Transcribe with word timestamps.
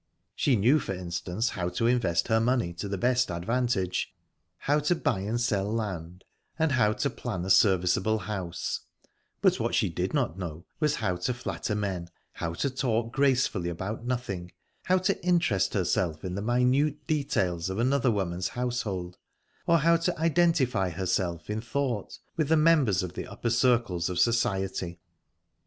She 0.35 0.55
knew, 0.55 0.79
for 0.79 0.95
instance, 0.95 1.49
how 1.49 1.69
to 1.69 1.85
invest 1.85 2.27
her 2.27 2.39
money 2.39 2.73
to 2.73 2.87
the 2.87 2.97
best 2.97 3.29
advantage, 3.29 4.11
how 4.57 4.79
to 4.79 4.95
buy 4.95 5.19
and 5.19 5.39
sell 5.39 5.71
land, 5.71 6.23
and 6.57 6.71
how 6.71 6.93
to 6.93 7.09
plan 7.11 7.45
a 7.45 7.51
serviceable 7.51 8.17
house; 8.17 8.79
but 9.43 9.59
what 9.59 9.75
she 9.75 9.89
did 9.89 10.11
not 10.11 10.39
know 10.39 10.65
was 10.79 10.95
how 10.95 11.17
to 11.17 11.35
flatter 11.35 11.75
men, 11.75 12.09
how 12.33 12.55
to 12.55 12.71
talk 12.71 13.13
gracefully 13.13 13.69
about 13.69 14.03
nothing, 14.03 14.51
how 14.85 14.97
to 14.97 15.23
interest 15.23 15.75
herself 15.75 16.25
in 16.25 16.33
the 16.33 16.41
minute 16.41 17.05
details 17.05 17.69
of 17.69 17.77
another 17.77 18.09
woman's 18.09 18.47
household, 18.47 19.19
or 19.67 19.77
how 19.77 19.97
to 19.97 20.19
identify 20.19 20.89
herself 20.89 21.47
in 21.47 21.61
thought 21.61 22.17
with 22.35 22.47
the 22.49 22.57
members 22.57 23.03
of 23.03 23.13
the 23.13 23.27
upper 23.27 23.51
circles 23.51 24.09
of 24.09 24.17
society. 24.17 24.99